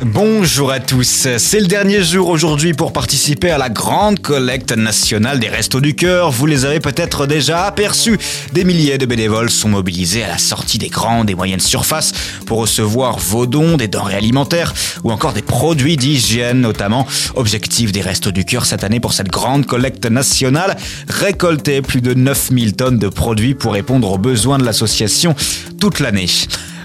Bonjour 0.00 0.70
à 0.70 0.78
tous, 0.78 1.26
c'est 1.38 1.58
le 1.58 1.66
dernier 1.66 2.04
jour 2.04 2.28
aujourd'hui 2.28 2.72
pour 2.72 2.92
participer 2.92 3.50
à 3.50 3.58
la 3.58 3.68
grande 3.68 4.20
collecte 4.20 4.70
nationale 4.70 5.40
des 5.40 5.48
Restos 5.48 5.80
du 5.80 5.96
Cœur. 5.96 6.30
Vous 6.30 6.46
les 6.46 6.64
avez 6.64 6.78
peut-être 6.78 7.26
déjà 7.26 7.64
aperçus. 7.64 8.16
Des 8.52 8.62
milliers 8.62 8.96
de 8.96 9.06
bénévoles 9.06 9.50
sont 9.50 9.68
mobilisés 9.68 10.22
à 10.22 10.28
la 10.28 10.38
sortie 10.38 10.78
des 10.78 10.88
grandes 10.88 11.30
et 11.30 11.34
moyennes 11.34 11.58
surfaces 11.58 12.12
pour 12.46 12.58
recevoir 12.58 13.18
vos 13.18 13.46
dons, 13.46 13.76
des 13.76 13.88
denrées 13.88 14.14
alimentaires 14.14 14.72
ou 15.02 15.10
encore 15.10 15.32
des 15.32 15.42
produits 15.42 15.96
d'hygiène 15.96 16.60
notamment. 16.60 17.04
Objectif 17.34 17.90
des 17.90 18.00
Restos 18.00 18.30
du 18.30 18.44
Cœur 18.44 18.66
cette 18.66 18.84
année 18.84 19.00
pour 19.00 19.12
cette 19.12 19.30
grande 19.30 19.66
collecte 19.66 20.06
nationale, 20.06 20.76
récolter 21.08 21.82
plus 21.82 22.02
de 22.02 22.14
9000 22.14 22.76
tonnes 22.76 22.98
de 23.00 23.08
produits 23.08 23.56
pour 23.56 23.72
répondre 23.72 24.12
aux 24.12 24.18
besoins 24.18 24.58
de 24.58 24.64
l'association 24.64 25.34
toute 25.80 25.98
l'année. 25.98 26.28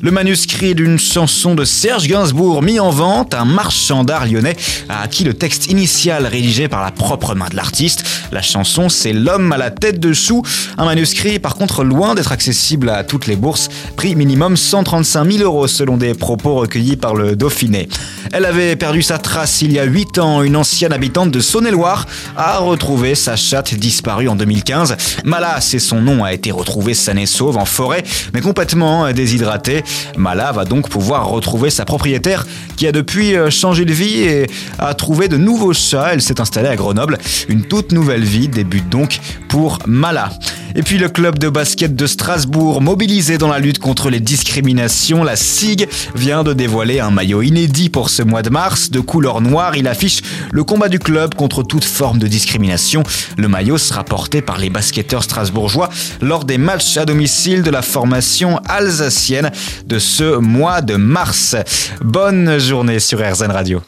Le 0.03 0.11
manuscrit 0.11 0.75
d'une 0.75 0.99
chanson 0.99 1.55
de 1.55 1.63
Serge 1.63 2.09
Gainsbourg 2.09 2.61
mis 2.61 2.77
en 2.77 2.89
vente, 2.89 3.33
un 3.33 3.45
marchand 3.45 4.03
d'art 4.03 4.25
lyonnais 4.25 4.57
a 4.89 5.01
acquis 5.01 5.23
le 5.23 5.33
texte 5.33 5.67
initial 5.71 6.27
rédigé 6.27 6.67
par 6.67 6.83
la 6.83 6.91
propre 6.91 7.35
main 7.35 7.47
de 7.47 7.55
l'artiste. 7.55 8.03
La 8.33 8.41
chanson, 8.41 8.89
c'est 8.89 9.13
L'homme 9.13 9.53
à 9.53 9.57
la 9.57 9.71
tête 9.71 10.01
de 10.01 10.11
chou, 10.11 10.43
un 10.77 10.83
manuscrit 10.83 11.39
par 11.39 11.55
contre 11.55 11.85
loin 11.85 12.15
d'être 12.15 12.33
accessible 12.33 12.89
à 12.89 13.05
toutes 13.05 13.27
les 13.27 13.37
bourses, 13.37 13.69
prix 13.95 14.17
minimum 14.17 14.57
135 14.57 15.31
000 15.31 15.43
euros 15.45 15.67
selon 15.67 15.95
des 15.95 16.13
propos 16.13 16.55
recueillis 16.55 16.97
par 16.97 17.15
le 17.15 17.37
Dauphiné. 17.37 17.87
Elle 18.33 18.43
avait 18.43 18.75
perdu 18.75 19.03
sa 19.03 19.19
trace 19.19 19.61
il 19.61 19.71
y 19.71 19.79
a 19.79 19.85
8 19.85 20.17
ans. 20.17 20.43
Une 20.43 20.57
ancienne 20.57 20.91
habitante 20.91 21.31
de 21.31 21.39
Saône-et-Loire 21.39 22.07
a 22.35 22.57
retrouvé 22.57 23.15
sa 23.15 23.37
chatte 23.37 23.73
disparue 23.75 24.27
en 24.27 24.35
2015. 24.35 24.97
Mala, 25.23 25.61
c'est 25.61 25.79
son 25.79 26.01
nom, 26.01 26.25
a 26.25 26.33
été 26.33 26.51
retrouvé 26.51 26.93
saine 26.93 27.19
et 27.19 27.25
sauve 27.25 27.57
en 27.57 27.65
forêt, 27.65 28.03
mais 28.33 28.41
complètement 28.41 29.09
déshydratée. 29.13 29.83
Mala 30.17 30.51
va 30.51 30.65
donc 30.65 30.89
pouvoir 30.89 31.27
retrouver 31.27 31.69
sa 31.69 31.85
propriétaire 31.85 32.45
qui 32.75 32.87
a 32.87 32.91
depuis 32.91 33.35
euh, 33.35 33.49
changé 33.49 33.85
de 33.85 33.93
vie 33.93 34.19
et 34.19 34.47
a 34.79 34.93
trouvé 34.93 35.27
de 35.27 35.37
nouveaux 35.37 35.73
chats. 35.73 36.13
Elle 36.13 36.21
s'est 36.21 36.41
installée 36.41 36.69
à 36.69 36.75
Grenoble. 36.75 37.17
Une 37.49 37.63
toute 37.63 37.91
nouvelle 37.91 38.23
vie 38.23 38.47
débute 38.47 38.89
donc 38.89 39.19
pour 39.47 39.79
Mala. 39.85 40.31
Et 40.75 40.81
puis 40.81 40.97
le 40.97 41.07
club 41.07 41.37
de 41.37 41.49
basket 41.49 41.95
de 41.95 42.07
Strasbourg, 42.07 42.81
mobilisé 42.81 43.37
dans 43.37 43.47
la 43.47 43.59
lutte 43.59 43.77
contre 43.77 44.09
les 44.09 44.19
discriminations, 44.19 45.23
la 45.23 45.35
SIG, 45.35 45.87
vient 46.15 46.43
de 46.43 46.53
dévoiler 46.53 46.99
un 46.99 47.11
maillot 47.11 47.43
inédit 47.43 47.89
pour 47.89 48.09
ce 48.09 48.23
mois 48.23 48.41
de 48.41 48.49
mars. 48.49 48.89
De 48.89 48.99
couleur 48.99 49.39
noire, 49.41 49.75
il 49.75 49.87
affiche 49.87 50.21
le 50.51 50.63
combat 50.63 50.89
du 50.89 50.97
club 50.97 51.35
contre 51.35 51.61
toute 51.61 51.85
forme 51.85 52.17
de 52.17 52.27
discrimination. 52.27 53.03
Le 53.37 53.47
maillot 53.47 53.77
sera 53.77 54.03
porté 54.03 54.41
par 54.41 54.57
les 54.57 54.71
basketteurs 54.71 55.23
strasbourgeois 55.23 55.89
lors 56.21 56.43
des 56.43 56.57
matchs 56.57 56.97
à 56.97 57.05
domicile 57.05 57.61
de 57.61 57.69
la 57.69 57.83
formation 57.83 58.59
alsacienne 58.67 59.51
de 59.85 59.99
ce 59.99 60.37
mois 60.37 60.81
de 60.81 60.95
mars. 60.95 61.55
Bonne 62.01 62.57
journée 62.59 62.99
sur 62.99 63.19
RZN 63.19 63.51
Radio. 63.51 63.81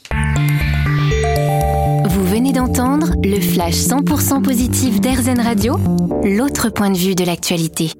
Vous 2.09 2.25
venez 2.25 2.53
d'entendre 2.53 3.13
le 3.23 3.39
flash 3.39 3.75
100% 3.75 4.41
positif 4.41 5.01
d'RZN 5.01 5.41
Radio, 5.41 5.77
l'autre 6.23 6.69
point 6.69 6.91
de 6.91 6.97
vue 6.97 7.15
de 7.15 7.23
l'actualité. 7.23 7.91